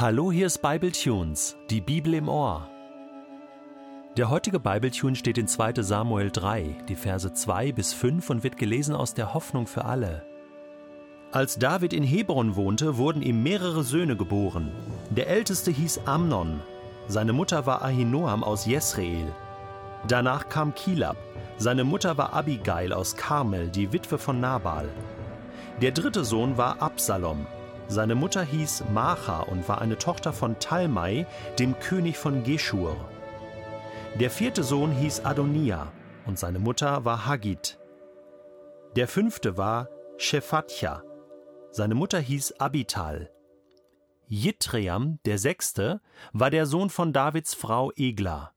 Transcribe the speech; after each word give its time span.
Hallo, 0.00 0.30
hier 0.30 0.46
ist 0.46 0.62
Bible 0.62 0.92
Tunes, 0.92 1.56
die 1.70 1.80
Bibel 1.80 2.14
im 2.14 2.28
Ohr. 2.28 2.68
Der 4.16 4.30
heutige 4.30 4.60
Bibletune 4.60 5.16
steht 5.16 5.38
in 5.38 5.48
2. 5.48 5.82
Samuel 5.82 6.30
3, 6.30 6.76
die 6.88 6.94
Verse 6.94 7.32
2 7.32 7.72
bis 7.72 7.94
5 7.94 8.30
und 8.30 8.44
wird 8.44 8.58
gelesen 8.58 8.94
aus 8.94 9.14
der 9.14 9.34
Hoffnung 9.34 9.66
für 9.66 9.86
alle. 9.86 10.24
Als 11.32 11.58
David 11.58 11.92
in 11.92 12.04
Hebron 12.04 12.54
wohnte, 12.54 12.96
wurden 12.96 13.22
ihm 13.22 13.42
mehrere 13.42 13.82
Söhne 13.82 14.14
geboren. 14.14 14.70
Der 15.10 15.26
älteste 15.26 15.72
hieß 15.72 16.02
Amnon, 16.04 16.60
seine 17.08 17.32
Mutter 17.32 17.66
war 17.66 17.82
Ahinoam 17.82 18.44
aus 18.44 18.66
Jesreel. 18.66 19.34
Danach 20.06 20.48
kam 20.48 20.76
Kilab, 20.76 21.16
seine 21.56 21.82
Mutter 21.82 22.16
war 22.16 22.34
Abigail 22.34 22.92
aus 22.92 23.16
Karmel, 23.16 23.68
die 23.68 23.92
Witwe 23.92 24.18
von 24.18 24.38
Nabal. 24.38 24.90
Der 25.82 25.90
dritte 25.90 26.24
Sohn 26.24 26.56
war 26.56 26.80
Absalom, 26.80 27.48
seine 27.88 28.14
Mutter 28.14 28.42
hieß 28.42 28.84
Macha 28.92 29.40
und 29.40 29.68
war 29.68 29.80
eine 29.80 29.98
Tochter 29.98 30.32
von 30.32 30.58
Talmai, 30.58 31.26
dem 31.58 31.78
König 31.78 32.16
von 32.16 32.44
Geschur. 32.44 32.96
Der 34.20 34.30
vierte 34.30 34.62
Sohn 34.62 34.92
hieß 34.92 35.24
Adonia 35.24 35.92
und 36.26 36.38
seine 36.38 36.58
Mutter 36.58 37.04
war 37.04 37.26
Hagit. 37.26 37.78
Der 38.96 39.08
fünfte 39.08 39.56
war 39.56 39.88
Shephatja. 40.18 41.02
Seine 41.70 41.94
Mutter 41.94 42.18
hieß 42.18 42.60
Abital. 42.60 43.30
Jitream, 44.26 45.18
der 45.24 45.38
sechste, 45.38 46.00
war 46.32 46.50
der 46.50 46.66
Sohn 46.66 46.90
von 46.90 47.12
Davids 47.12 47.54
Frau 47.54 47.92
Egla. 47.96 48.52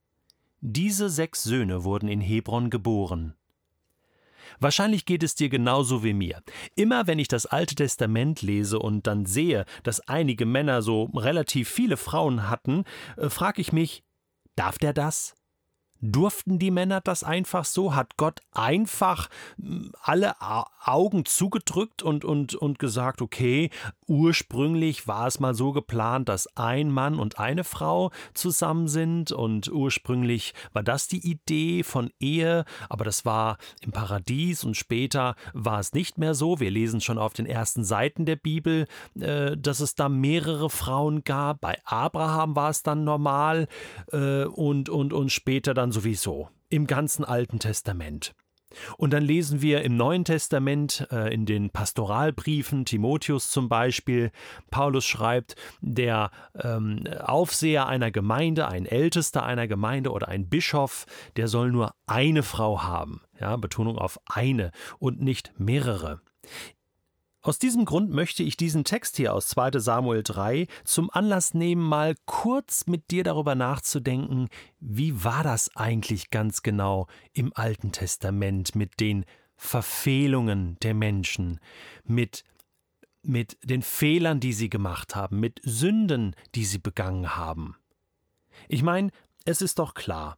Diese 0.59 1.09
sechs 1.09 1.43
Söhne 1.43 1.83
wurden 1.85 2.09
in 2.09 2.19
Hebron 2.19 2.69
geboren. 2.69 3.35
Wahrscheinlich 4.59 5.05
geht 5.05 5.23
es 5.23 5.35
dir 5.35 5.49
genauso 5.49 6.03
wie 6.03 6.13
mir. 6.13 6.41
Immer 6.75 7.07
wenn 7.07 7.19
ich 7.19 7.27
das 7.27 7.45
Alte 7.45 7.75
Testament 7.75 8.41
lese 8.41 8.79
und 8.79 9.07
dann 9.07 9.25
sehe, 9.25 9.65
dass 9.83 10.07
einige 10.07 10.45
Männer 10.45 10.81
so 10.81 11.05
relativ 11.15 11.69
viele 11.69 11.97
Frauen 11.97 12.49
hatten, 12.49 12.83
äh, 13.17 13.29
frage 13.29 13.61
ich 13.61 13.73
mich, 13.73 14.03
darf 14.55 14.77
der 14.77 14.93
das? 14.93 15.35
Durften 16.01 16.59
die 16.59 16.71
Männer 16.71 16.99
das 17.01 17.23
einfach 17.23 17.65
so? 17.65 17.95
Hat 17.95 18.17
Gott 18.17 18.39
einfach 18.53 19.29
hm, 19.57 19.91
alle 20.01 20.35
Augen 20.83 21.25
zugedrückt 21.25 22.01
und, 22.01 22.25
und, 22.25 22.55
und 22.55 22.79
gesagt, 22.79 23.21
okay, 23.21 23.69
ursprünglich 24.07 25.07
war 25.07 25.27
es 25.27 25.39
mal 25.39 25.53
so 25.53 25.71
geplant, 25.71 26.27
dass 26.27 26.57
ein 26.57 26.91
Mann 26.91 27.19
und 27.19 27.39
eine 27.39 27.63
Frau 27.63 28.11
zusammen 28.33 28.87
sind 28.87 29.31
und 29.31 29.71
ursprünglich 29.71 30.53
war 30.73 30.83
das 30.83 31.07
die 31.07 31.25
Idee 31.29 31.83
von 31.83 32.11
Ehe, 32.19 32.65
aber 32.89 33.05
das 33.05 33.25
war 33.25 33.57
im 33.81 33.91
Paradies 33.91 34.63
und 34.63 34.75
später 34.75 35.35
war 35.53 35.79
es 35.79 35.93
nicht 35.93 36.17
mehr 36.17 36.33
so. 36.33 36.59
Wir 36.59 36.71
lesen 36.71 36.99
schon 36.99 37.17
auf 37.17 37.33
den 37.33 37.45
ersten 37.45 37.83
Seiten 37.83 38.25
der 38.25 38.35
Bibel, 38.35 38.87
äh, 39.19 39.55
dass 39.55 39.79
es 39.79 39.95
da 39.95 40.09
mehrere 40.09 40.69
Frauen 40.69 41.23
gab. 41.23 41.61
Bei 41.61 41.77
Abraham 41.85 42.55
war 42.55 42.71
es 42.71 42.83
dann 42.83 43.03
normal 43.03 43.67
äh, 44.11 44.45
und, 44.45 44.89
und, 44.89 45.13
und 45.13 45.31
später 45.31 45.73
dann 45.73 45.90
sowieso 45.91 46.49
im 46.69 46.87
ganzen 46.87 47.25
Alten 47.25 47.59
Testament. 47.59 48.33
Und 48.97 49.11
dann 49.11 49.23
lesen 49.23 49.61
wir 49.61 49.81
im 49.81 49.97
Neuen 49.97 50.23
Testament, 50.23 51.07
äh, 51.11 51.33
in 51.33 51.45
den 51.45 51.69
Pastoralbriefen, 51.69 52.85
Timotheus 52.85 53.51
zum 53.51 53.69
Beispiel, 53.69 54.31
Paulus 54.69 55.05
schreibt, 55.05 55.55
der 55.81 56.31
ähm, 56.55 57.03
Aufseher 57.19 57.87
einer 57.87 58.11
Gemeinde, 58.11 58.67
ein 58.67 58.85
Ältester 58.85 59.43
einer 59.43 59.67
Gemeinde 59.67 60.11
oder 60.11 60.27
ein 60.27 60.49
Bischof, 60.49 61.05
der 61.35 61.47
soll 61.47 61.71
nur 61.71 61.93
eine 62.07 62.43
Frau 62.43 62.81
haben. 62.81 63.21
Ja, 63.39 63.55
Betonung 63.57 63.97
auf 63.97 64.19
eine 64.25 64.71
und 64.99 65.21
nicht 65.21 65.51
mehrere. 65.57 66.21
Aus 67.43 67.57
diesem 67.57 67.85
Grund 67.85 68.11
möchte 68.11 68.43
ich 68.43 68.55
diesen 68.55 68.83
Text 68.83 69.17
hier 69.17 69.33
aus 69.33 69.47
2 69.47 69.79
Samuel 69.79 70.21
3 70.21 70.67
zum 70.83 71.09
Anlass 71.09 71.55
nehmen, 71.55 71.81
mal 71.81 72.15
kurz 72.25 72.85
mit 72.85 73.09
dir 73.09 73.23
darüber 73.23 73.55
nachzudenken, 73.55 74.47
wie 74.79 75.23
war 75.23 75.43
das 75.43 75.75
eigentlich 75.75 76.29
ganz 76.29 76.61
genau 76.61 77.07
im 77.33 77.51
Alten 77.55 77.91
Testament 77.91 78.75
mit 78.75 78.99
den 78.99 79.25
Verfehlungen 79.55 80.77
der 80.81 80.93
Menschen, 80.93 81.59
mit 82.03 82.43
mit 83.23 83.57
den 83.63 83.83
Fehlern, 83.83 84.39
die 84.39 84.53
sie 84.53 84.69
gemacht 84.69 85.15
haben, 85.15 85.39
mit 85.39 85.59
Sünden, 85.63 86.35
die 86.55 86.65
sie 86.65 86.79
begangen 86.79 87.35
haben. 87.35 87.75
Ich 88.67 88.81
meine, 88.81 89.11
es 89.45 89.61
ist 89.61 89.77
doch 89.77 89.93
klar, 89.93 90.37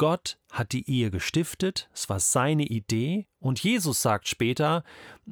Gott 0.00 0.38
hat 0.50 0.72
die 0.72 0.90
Ehe 0.90 1.10
gestiftet, 1.10 1.90
es 1.92 2.08
war 2.08 2.20
seine 2.20 2.64
Idee, 2.64 3.26
und 3.38 3.62
Jesus 3.62 4.00
sagt 4.00 4.28
später 4.28 4.82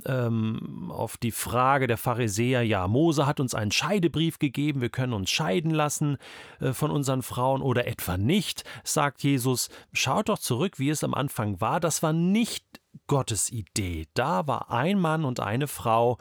ähm, 0.05 0.93
auf 0.93 1.17
die 1.17 1.31
Frage 1.31 1.87
der 1.87 1.97
Pharisäer, 1.97 2.61
ja, 2.61 2.87
Mose 2.87 3.25
hat 3.25 3.41
uns 3.41 3.55
einen 3.55 3.71
Scheidebrief 3.71 4.39
gegeben, 4.39 4.83
wir 4.83 4.91
können 4.91 5.15
uns 5.15 5.31
scheiden 5.31 5.71
lassen 5.71 6.19
äh, 6.61 6.75
von 6.75 6.91
unseren 6.91 7.23
Frauen 7.23 7.63
oder 7.63 7.87
etwa 7.87 8.19
nicht, 8.19 8.65
sagt 8.85 9.23
Jesus, 9.23 9.71
schaut 9.95 10.29
doch 10.29 10.39
zurück, 10.39 10.79
wie 10.79 10.91
es 10.91 11.03
am 11.03 11.15
Anfang 11.15 11.63
war, 11.63 11.81
das 11.81 12.03
war 12.03 12.13
nicht 12.13 12.67
Gottes 13.07 13.51
Idee, 13.51 14.07
da 14.13 14.47
war 14.47 14.71
ein 14.71 15.01
Mann 15.01 15.25
und 15.25 15.41
eine 15.41 15.67
Frau, 15.67 16.19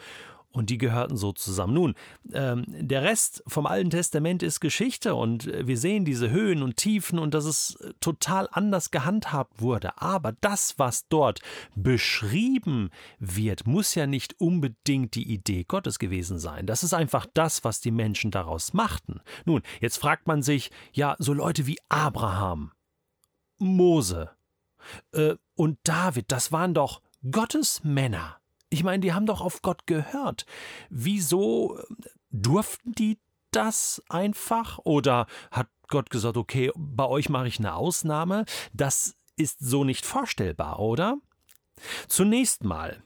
und 0.57 0.69
die 0.69 0.77
gehörten 0.77 1.17
so 1.17 1.31
zusammen. 1.31 1.73
Nun, 1.73 1.95
ähm, 2.33 2.65
der 2.67 3.03
Rest 3.03 3.43
vom 3.47 3.65
Alten 3.65 3.89
Testament 3.89 4.43
ist 4.43 4.59
Geschichte 4.59 5.15
und 5.15 5.45
wir 5.45 5.77
sehen 5.77 6.05
diese 6.05 6.29
Höhen 6.29 6.63
und 6.63 6.77
Tiefen 6.77 7.19
und 7.19 7.33
dass 7.33 7.45
es 7.45 7.77
total 7.99 8.47
anders 8.51 8.91
gehandhabt 8.91 9.61
wurde. 9.61 10.01
Aber 10.01 10.33
das, 10.41 10.77
was 10.77 11.07
dort 11.07 11.41
beschrieben 11.75 12.89
wird, 13.19 13.67
muss 13.67 13.95
ja 13.95 14.07
nicht 14.07 14.39
unbedingt 14.39 15.15
die 15.15 15.31
Idee 15.31 15.63
Gottes 15.63 15.99
gewesen 15.99 16.39
sein. 16.39 16.65
Das 16.65 16.83
ist 16.83 16.93
einfach 16.93 17.25
das, 17.33 17.63
was 17.63 17.81
die 17.81 17.91
Menschen 17.91 18.31
daraus 18.31 18.73
machten. 18.73 19.21
Nun, 19.45 19.61
jetzt 19.81 19.97
fragt 19.97 20.27
man 20.27 20.41
sich, 20.41 20.71
ja, 20.93 21.15
so 21.19 21.33
Leute 21.33 21.67
wie 21.67 21.77
Abraham, 21.89 22.71
Mose 23.59 24.31
äh, 25.11 25.35
und 25.55 25.79
David, 25.83 26.31
das 26.31 26.51
waren 26.51 26.73
doch 26.73 27.01
Gottes 27.31 27.83
Männer. 27.83 28.36
Ich 28.69 28.83
meine, 28.83 28.99
die 28.99 29.13
haben 29.13 29.25
doch 29.25 29.41
auf 29.41 29.61
Gott 29.61 29.87
gehört. 29.87 30.45
Wieso 30.89 31.77
äh, 31.77 31.83
durften 32.31 32.93
die 32.93 33.19
das 33.51 34.01
einfach? 34.09 34.79
Oder 34.83 35.27
hat 35.51 35.67
Gott 35.87 36.09
gesagt, 36.09 36.37
okay, 36.37 36.71
bei 36.75 37.05
euch 37.05 37.29
mache 37.29 37.47
ich 37.47 37.59
eine 37.59 37.75
Ausnahme? 37.75 38.45
Das 38.73 39.15
ist 39.35 39.59
so 39.59 39.83
nicht 39.83 40.05
vorstellbar, 40.05 40.79
oder? 40.79 41.17
Zunächst 42.07 42.63
mal, 42.63 43.03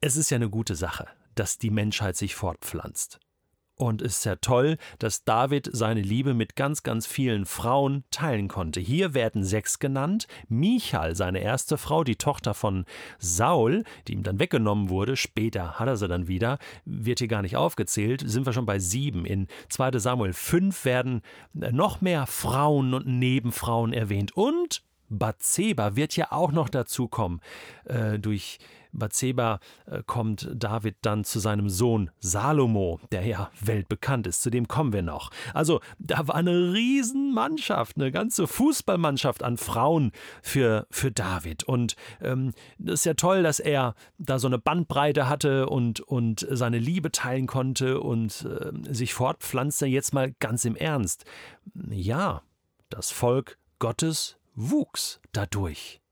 es 0.00 0.16
ist 0.16 0.30
ja 0.30 0.36
eine 0.36 0.50
gute 0.50 0.74
Sache, 0.74 1.06
dass 1.34 1.58
die 1.58 1.70
Menschheit 1.70 2.16
sich 2.16 2.34
fortpflanzt. 2.34 3.20
Und 3.76 4.00
es 4.00 4.18
ist 4.18 4.24
ja 4.24 4.36
toll, 4.36 4.78
dass 4.98 5.24
David 5.24 5.68
seine 5.70 6.00
Liebe 6.00 6.32
mit 6.32 6.56
ganz, 6.56 6.82
ganz 6.82 7.06
vielen 7.06 7.44
Frauen 7.44 8.04
teilen 8.10 8.48
konnte. 8.48 8.80
Hier 8.80 9.12
werden 9.12 9.44
sechs 9.44 9.78
genannt. 9.78 10.26
Michal, 10.48 11.14
seine 11.14 11.40
erste 11.40 11.76
Frau, 11.76 12.02
die 12.02 12.16
Tochter 12.16 12.54
von 12.54 12.86
Saul, 13.18 13.84
die 14.08 14.14
ihm 14.14 14.22
dann 14.22 14.38
weggenommen 14.38 14.88
wurde, 14.88 15.16
später 15.16 15.78
hat 15.78 15.88
er 15.88 15.98
sie 15.98 16.08
dann 16.08 16.26
wieder, 16.26 16.58
wird 16.86 17.18
hier 17.18 17.28
gar 17.28 17.42
nicht 17.42 17.56
aufgezählt, 17.56 18.22
sind 18.24 18.46
wir 18.46 18.54
schon 18.54 18.64
bei 18.64 18.78
sieben. 18.78 19.26
In 19.26 19.46
2 19.68 19.98
Samuel 19.98 20.32
5 20.32 20.86
werden 20.86 21.20
noch 21.52 22.00
mehr 22.00 22.26
Frauen 22.26 22.94
und 22.94 23.06
Nebenfrauen 23.06 23.92
erwähnt. 23.92 24.34
Und 24.34 24.85
Bathseba 25.08 25.96
wird 25.96 26.16
ja 26.16 26.32
auch 26.32 26.52
noch 26.52 26.68
dazu 26.68 27.08
kommen. 27.08 27.40
Äh, 27.84 28.18
durch 28.18 28.58
Bathseba 28.96 29.60
äh, 29.86 30.02
kommt 30.06 30.48
David 30.54 30.96
dann 31.02 31.24
zu 31.24 31.38
seinem 31.38 31.68
Sohn 31.68 32.10
Salomo, 32.18 33.00
der 33.12 33.26
ja 33.26 33.50
weltbekannt 33.60 34.26
ist. 34.26 34.42
Zu 34.42 34.50
dem 34.50 34.68
kommen 34.68 34.92
wir 34.92 35.02
noch. 35.02 35.30
Also, 35.54 35.80
da 35.98 36.26
war 36.28 36.34
eine 36.34 36.72
Riesenmannschaft, 36.72 37.96
eine 37.96 38.10
ganze 38.10 38.46
Fußballmannschaft 38.46 39.42
an 39.42 39.56
Frauen 39.56 40.12
für, 40.42 40.86
für 40.90 41.10
David. 41.10 41.64
Und 41.64 41.96
ähm, 42.20 42.52
das 42.78 43.00
ist 43.00 43.04
ja 43.06 43.14
toll, 43.14 43.42
dass 43.42 43.60
er 43.60 43.94
da 44.18 44.38
so 44.38 44.46
eine 44.46 44.58
Bandbreite 44.58 45.28
hatte 45.28 45.68
und, 45.68 46.00
und 46.00 46.46
seine 46.50 46.78
Liebe 46.78 47.12
teilen 47.12 47.46
konnte 47.46 48.00
und 48.00 48.46
äh, 48.46 48.92
sich 48.92 49.14
fortpflanzte. 49.14 49.86
Jetzt 49.86 50.14
mal 50.14 50.32
ganz 50.40 50.64
im 50.64 50.76
Ernst. 50.76 51.24
Ja, 51.90 52.42
das 52.88 53.10
Volk 53.10 53.58
Gottes 53.78 54.36
wuchs 54.56 55.20
dadurch. 55.32 56.02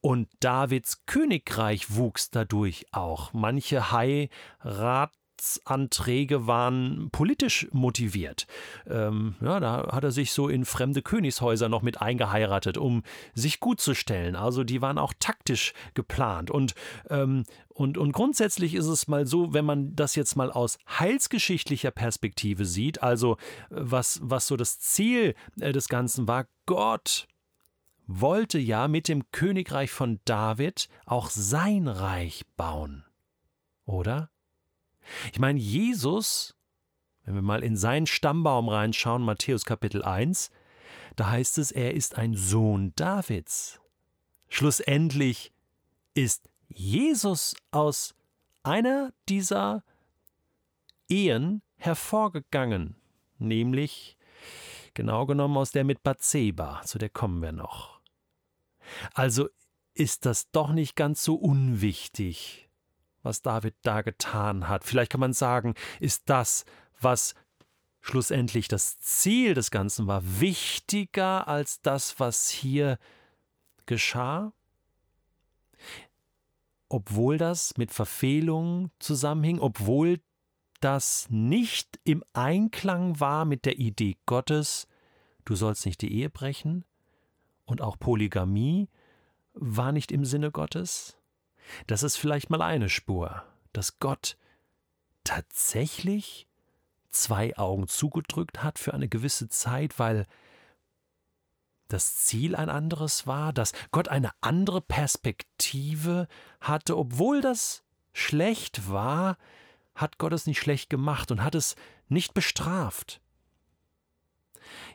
Und 0.00 0.28
Davids 0.40 1.04
Königreich 1.06 1.94
wuchs 1.94 2.30
dadurch 2.30 2.86
auch. 2.90 3.32
Manche 3.32 3.92
Heiratsanträge 3.92 6.48
waren 6.48 7.08
politisch 7.12 7.68
motiviert. 7.70 8.48
Ähm, 8.88 9.36
ja, 9.40 9.60
da 9.60 9.92
hat 9.92 10.02
er 10.02 10.10
sich 10.10 10.32
so 10.32 10.48
in 10.48 10.64
fremde 10.64 11.02
Königshäuser 11.02 11.68
noch 11.68 11.82
mit 11.82 12.02
eingeheiratet, 12.02 12.78
um 12.78 13.04
sich 13.34 13.60
gut 13.60 13.80
zu 13.80 13.94
stellen. 13.94 14.34
Also 14.34 14.64
die 14.64 14.82
waren 14.82 14.98
auch 14.98 15.12
taktisch 15.20 15.72
geplant. 15.94 16.50
Und, 16.50 16.74
ähm, 17.08 17.44
und, 17.68 17.96
und 17.96 18.10
grundsätzlich 18.10 18.74
ist 18.74 18.86
es 18.86 19.06
mal 19.06 19.24
so, 19.24 19.54
wenn 19.54 19.64
man 19.64 19.94
das 19.94 20.16
jetzt 20.16 20.34
mal 20.34 20.50
aus 20.50 20.78
heilsgeschichtlicher 20.98 21.92
Perspektive 21.92 22.64
sieht, 22.64 23.04
also 23.04 23.36
was, 23.70 24.18
was 24.20 24.48
so 24.48 24.56
das 24.56 24.80
Ziel 24.80 25.36
äh, 25.60 25.70
des 25.70 25.88
Ganzen 25.88 26.26
war, 26.26 26.48
Gott 26.66 27.28
wollte 28.06 28.58
ja 28.58 28.88
mit 28.88 29.08
dem 29.08 29.30
Königreich 29.30 29.90
von 29.90 30.20
David 30.24 30.88
auch 31.06 31.30
sein 31.30 31.88
Reich 31.88 32.44
bauen. 32.56 33.04
Oder? 33.84 34.30
Ich 35.32 35.38
meine, 35.38 35.58
Jesus, 35.58 36.54
wenn 37.24 37.34
wir 37.34 37.42
mal 37.42 37.62
in 37.62 37.76
seinen 37.76 38.06
Stammbaum 38.06 38.68
reinschauen, 38.68 39.22
Matthäus 39.22 39.64
Kapitel 39.64 40.02
1, 40.02 40.50
da 41.16 41.30
heißt 41.30 41.58
es, 41.58 41.70
er 41.70 41.94
ist 41.94 42.16
ein 42.16 42.34
Sohn 42.34 42.92
Davids. 42.96 43.80
Schlussendlich 44.48 45.52
ist 46.14 46.48
Jesus 46.68 47.54
aus 47.70 48.14
einer 48.62 49.12
dieser 49.28 49.82
Ehen 51.08 51.62
hervorgegangen, 51.76 52.96
nämlich 53.38 54.16
genau 54.94 55.26
genommen 55.26 55.56
aus 55.56 55.72
der 55.72 55.84
mit 55.84 56.02
Bathseba, 56.02 56.82
zu 56.84 56.98
der 56.98 57.10
kommen 57.10 57.42
wir 57.42 57.52
noch. 57.52 58.00
Also 59.14 59.48
ist 59.94 60.26
das 60.26 60.50
doch 60.50 60.72
nicht 60.72 60.96
ganz 60.96 61.22
so 61.22 61.34
unwichtig, 61.34 62.68
was 63.22 63.42
David 63.42 63.74
da 63.82 64.02
getan 64.02 64.68
hat. 64.68 64.84
Vielleicht 64.84 65.12
kann 65.12 65.20
man 65.20 65.32
sagen, 65.32 65.74
ist 66.00 66.22
das, 66.26 66.64
was 67.00 67.34
schlussendlich 68.00 68.68
das 68.68 68.98
Ziel 68.98 69.54
des 69.54 69.70
Ganzen 69.70 70.06
war, 70.06 70.22
wichtiger 70.40 71.46
als 71.46 71.80
das, 71.80 72.18
was 72.18 72.48
hier 72.48 72.98
geschah? 73.86 74.52
Obwohl 76.88 77.38
das 77.38 77.76
mit 77.76 77.92
Verfehlungen 77.92 78.90
zusammenhing, 78.98 79.60
obwohl 79.60 80.20
das 80.82 81.26
nicht 81.30 82.00
im 82.04 82.24
Einklang 82.32 83.20
war 83.20 83.44
mit 83.44 83.64
der 83.64 83.78
Idee 83.78 84.16
Gottes, 84.26 84.88
du 85.44 85.54
sollst 85.54 85.86
nicht 85.86 86.02
die 86.02 86.12
Ehe 86.12 86.30
brechen, 86.30 86.84
und 87.64 87.80
auch 87.80 87.98
Polygamie 87.98 88.88
war 89.54 89.92
nicht 89.92 90.12
im 90.12 90.24
Sinne 90.24 90.50
Gottes? 90.50 91.16
Das 91.86 92.02
ist 92.02 92.16
vielleicht 92.16 92.50
mal 92.50 92.62
eine 92.62 92.88
Spur, 92.88 93.44
dass 93.72 93.98
Gott 93.98 94.36
tatsächlich 95.24 96.48
zwei 97.10 97.56
Augen 97.56 97.86
zugedrückt 97.86 98.62
hat 98.62 98.78
für 98.78 98.94
eine 98.94 99.08
gewisse 99.08 99.48
Zeit, 99.48 99.98
weil 99.98 100.26
das 101.88 102.16
Ziel 102.16 102.56
ein 102.56 102.70
anderes 102.70 103.26
war, 103.26 103.52
dass 103.52 103.72
Gott 103.90 104.08
eine 104.08 104.30
andere 104.40 104.80
Perspektive 104.80 106.26
hatte, 106.60 106.96
obwohl 106.96 107.40
das 107.40 107.84
schlecht 108.12 108.90
war, 108.90 109.36
hat 109.94 110.18
Gott 110.18 110.32
es 110.32 110.46
nicht 110.46 110.60
schlecht 110.60 110.90
gemacht 110.90 111.30
und 111.30 111.42
hat 111.42 111.54
es 111.54 111.76
nicht 112.08 112.34
bestraft. 112.34 113.20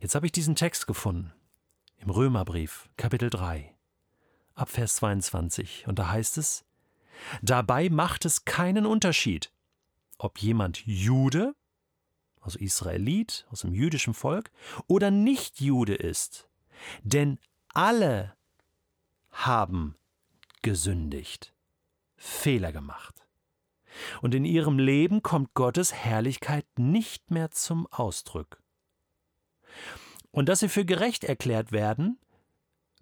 Jetzt 0.02 0.16
habe 0.16 0.26
ich 0.26 0.32
diesen 0.32 0.56
Text 0.56 0.88
gefunden 0.88 1.34
im 1.98 2.10
Römerbrief, 2.10 2.90
Kapitel 2.98 3.30
3, 3.30 3.76
ab 4.56 4.70
Vers 4.70 4.96
22, 4.98 5.88
und 5.88 6.00
da 6.00 6.10
heißt 6.10 6.38
es: 6.38 6.66
Dabei 7.42 7.90
macht 7.90 8.26
es 8.26 8.46
keinen 8.46 8.86
Unterschied, 8.86 9.52
ob 10.18 10.40
jemand 10.40 10.86
Jude, 10.86 11.56
also 12.42 12.60
Israelit, 12.60 13.46
aus 13.50 13.62
dem 13.62 13.74
jüdischen 13.74 14.14
Volk, 14.14 14.52
oder 14.88 15.12
nicht 15.12 15.60
Jude 15.60 15.96
ist, 15.96 16.48
denn 17.04 17.40
alle 17.70 18.36
haben 19.32 19.96
gesündigt, 20.62 21.54
Fehler 22.16 22.72
gemacht. 22.72 23.27
Und 24.22 24.36
in 24.36 24.46
ihrem 24.46 24.80
Leben 24.80 25.24
kommt 25.24 25.54
Gottes 25.54 25.94
Herrlichkeit 25.94 26.66
nicht 26.78 27.32
mehr 27.32 27.52
zum 27.52 27.88
Ausdruck. 27.88 28.62
Und 30.32 30.50
dass 30.50 30.60
sie 30.60 30.70
für 30.70 30.86
gerecht 30.86 31.24
erklärt 31.24 31.72
werden, 31.72 32.20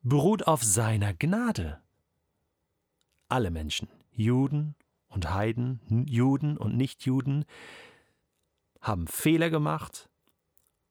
beruht 0.04 0.48
auf 0.48 0.64
seiner 0.64 1.14
Gnade. 1.14 1.82
Alle 3.28 3.52
Menschen, 3.52 3.90
Juden 4.12 4.76
und 5.08 5.34
Heiden, 5.34 6.06
Juden 6.08 6.58
und 6.58 6.78
Nichtjuden, 6.78 7.46
haben 8.82 9.08
Fehler 9.08 9.50
gemacht 9.50 10.10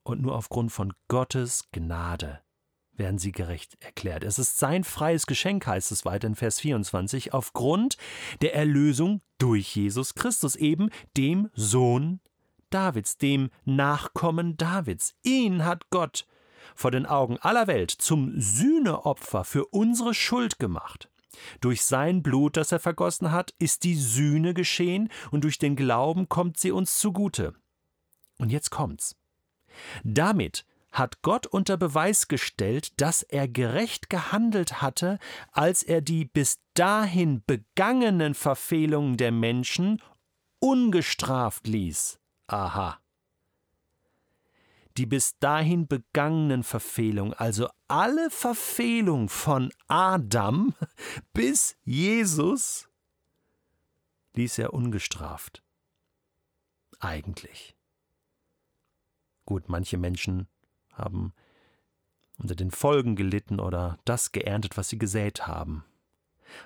und 0.03 0.21
nur 0.21 0.35
aufgrund 0.35 0.73
von 0.73 0.93
Gottes 1.09 1.71
Gnade 1.71 2.44
werden 2.97 3.19
sie 3.19 3.33
gerecht 3.33 3.77
erklärt. 3.81 4.25
Es 4.25 4.39
ist 4.39 4.59
sein 4.59 4.85
freies 4.85 5.27
Geschenk, 5.27 5.67
heißt 5.67 5.93
es 5.93 6.05
weiter 6.05 6.27
in 6.27 6.35
Vers 6.35 6.61
24, 6.61 7.33
aufgrund 7.33 7.97
der 8.41 8.55
Erlösung 8.55 9.21
durch 9.39 9.75
Jesus 9.75 10.15
Christus, 10.15 10.57
eben 10.57 10.91
dem 11.17 11.51
Sohn 11.55 12.21
Davids, 12.71 13.17
dem 13.17 13.51
Nachkommen 13.65 14.57
Davids. 14.57 15.15
Ihn 15.23 15.65
hat 15.65 15.91
Gott 15.91 16.27
vor 16.75 16.91
den 16.91 17.07
Augen 17.07 17.39
aller 17.39 17.67
Welt 17.67 17.91
zum 17.91 18.41
Sühneopfer 18.41 19.45
für 19.45 19.67
unsere 19.67 20.15
Schuld 20.15 20.59
gemacht. 20.59 21.09
Durch 21.61 21.85
sein 21.85 22.23
Blut, 22.23 22.57
das 22.57 22.73
er 22.73 22.81
vergossen 22.81 23.33
hat, 23.33 23.55
ist 23.59 23.85
die 23.85 23.97
Sühne 23.97 24.55
geschehen 24.55 25.11
und 25.31 25.45
durch 25.45 25.59
den 25.59 25.77
Glauben 25.77 26.29
kommt 26.29 26.59
sie 26.59 26.71
uns 26.71 26.99
zugute. 26.99 27.55
Und 28.39 28.51
jetzt 28.51 28.71
kommt's. 28.71 29.17
Damit 30.03 30.65
hat 30.95 31.23
Gott 31.23 31.47
unter 31.47 31.77
Beweis 31.77 32.29
gestellt, 32.29 33.01
dass 33.01 33.23
er 33.23 33.49
gerecht 33.49 34.09
gehandelt 34.09 34.81
hatte, 34.81 35.19
als 35.51 35.83
er 35.83 36.01
die 36.01 36.25
bis 36.25 36.61
dahin 36.75 37.43
begangenen 37.45 38.35
Verfehlungen 38.35 39.17
der 39.17 39.33
Menschen 39.33 40.01
ungestraft 40.61 41.67
ließ. 41.67 42.21
Aha. 42.47 43.01
Die 44.97 45.07
bis 45.07 45.37
dahin 45.41 45.89
begangenen 45.89 46.63
Verfehlungen, 46.63 47.35
also 47.35 47.69
alle 47.89 48.31
Verfehlungen 48.31 49.29
von 49.29 49.73
Adam 49.89 50.75
bis 51.33 51.77
Jesus, 51.83 52.89
ließ 54.35 54.59
er 54.59 54.73
ungestraft. 54.73 55.65
Eigentlich. 57.01 57.77
Gut, 59.45 59.69
manche 59.69 59.99
Menschen 59.99 60.49
haben 60.95 61.33
unter 62.39 62.55
den 62.55 62.71
Folgen 62.71 63.17
gelitten 63.17 63.61
oder 63.61 63.99
das 64.05 64.33
geerntet, 64.33 64.77
was 64.77 64.89
sie 64.89 64.99
gesät 64.99 65.47
haben. 65.47 65.85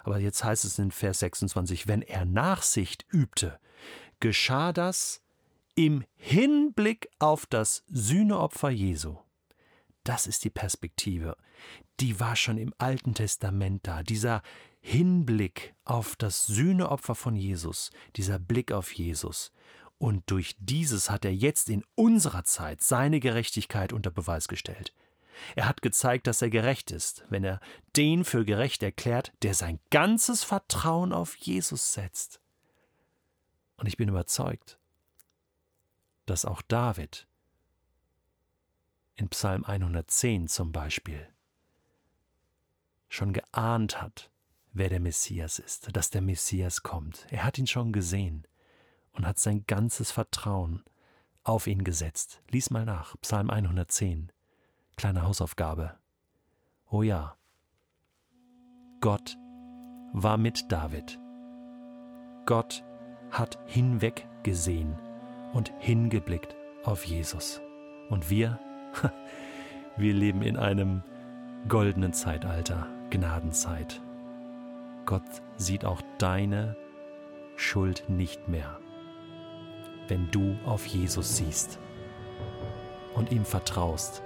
Aber 0.05 0.19
jetzt 0.19 0.45
heißt 0.45 0.65
es 0.65 0.79
in 0.79 0.91
Vers 0.91 1.21
26, 1.21 1.87
wenn 1.89 2.03
er 2.03 2.25
Nachsicht 2.25 3.07
übte, 3.11 3.59
geschah 4.21 4.73
das 4.73 5.23
im 5.75 6.05
Hinblick 6.17 7.09
auf 7.19 7.47
das 7.47 7.85
Sühneopfer 7.89 8.71
Jesu. 8.71 9.17
Das 10.05 10.27
ist 10.27 10.45
die 10.45 10.51
Perspektive. 10.51 11.37
Die 12.01 12.19
war 12.19 12.35
schon 12.35 12.59
im 12.59 12.73
Alten 12.79 13.15
Testament 13.15 13.87
da. 13.87 14.03
Dieser 14.03 14.43
Hinblick 14.81 15.75
auf 15.85 16.17
das 16.17 16.47
Sühneopfer 16.47 17.15
von 17.15 17.37
Jesus, 17.37 17.91
dieser 18.17 18.39
Blick 18.39 18.73
auf 18.73 18.93
Jesus. 18.93 19.53
Und 19.99 20.31
durch 20.31 20.57
dieses 20.61 21.11
hat 21.11 21.25
er 21.25 21.35
jetzt 21.35 21.69
in 21.69 21.85
unserer 21.97 22.45
Zeit 22.45 22.83
seine 22.83 23.19
Gerechtigkeit 23.19 23.93
unter 23.93 24.11
Beweis 24.11 24.47
gestellt. 24.47 24.95
Er 25.57 25.69
hat 25.69 25.83
gezeigt, 25.83 26.27
dass 26.27 26.43
er 26.43 26.51
gerecht 26.51 26.91
ist, 26.91 27.25
wenn 27.29 27.45
er 27.45 27.61
den 27.97 28.25
für 28.25 28.45
gerecht 28.45 28.83
erklärt, 28.83 29.33
der 29.43 29.55
sein 29.55 29.81
ganzes 29.91 30.45
Vertrauen 30.45 31.13
auf 31.13 31.37
Jesus 31.37 31.93
setzt. 31.93 32.41
Und 33.77 33.87
ich 33.87 33.97
bin 33.97 34.09
überzeugt, 34.09 34.79
dass 36.27 36.45
auch 36.45 36.63
David 36.63 37.27
in 39.15 39.29
Psalm 39.29 39.65
110 39.65 40.49
zum 40.49 40.73
Beispiel 40.73 41.29
schon 43.09 43.33
geahnt 43.33 44.01
hat, 44.01 44.31
wer 44.73 44.89
der 44.89 45.01
Messias 45.01 45.59
ist, 45.59 45.97
dass 45.97 46.11
der 46.11 46.21
Messias 46.21 46.83
kommt. 46.83 47.27
Er 47.31 47.45
hat 47.45 47.59
ihn 47.59 47.67
schon 47.67 47.93
gesehen 47.93 48.47
und 49.19 49.27
hat 49.27 49.39
sein 49.39 49.65
ganzes 49.67 50.13
Vertrauen 50.13 50.85
auf 51.43 51.67
ihn 51.67 51.83
gesetzt. 51.83 52.41
Lies 52.51 52.71
mal 52.71 52.85
nach, 52.85 53.17
Psalm 53.21 53.51
110, 53.51 54.31
kleine 54.97 55.23
Hausaufgabe. 55.23 55.97
Oh 56.89 57.03
ja, 57.03 57.37
Gott 59.01 59.37
war 60.13 60.39
mit 60.39 60.71
David. 60.71 61.19
Gott 62.47 62.85
hat 63.31 63.59
hinweggesehen 63.67 64.97
und 65.53 65.73
hingeblickt 65.79 66.55
auf 66.85 67.05
Jesus. 67.05 67.61
Und 68.09 68.31
wir, 68.31 68.59
wir 69.97 70.15
leben 70.15 70.43
in 70.43 70.57
einem 70.57 71.03
goldenen 71.69 72.13
Zeitalter, 72.13 72.87
Gnadenzeit. 73.11 74.01
Gott 75.07 75.43
sieht 75.57 75.85
auch 75.85 76.03
deine 76.19 76.77
Schuld 77.57 78.09
nicht 78.09 78.49
mehr 78.49 78.79
wenn 80.09 80.31
du 80.31 80.57
auf 80.65 80.87
Jesus 80.87 81.37
siehst 81.37 81.79
und 83.15 83.31
ihm 83.31 83.45
vertraust 83.45 84.23